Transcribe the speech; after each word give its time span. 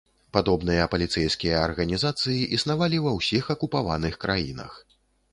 Падобныя 0.35 0.85
паліцэйскія 0.93 1.59
арганізацыі 1.65 2.47
існавалі 2.57 3.01
ва 3.05 3.11
ўсіх 3.17 3.51
акупаваных 3.55 4.17
краінах. 4.25 4.73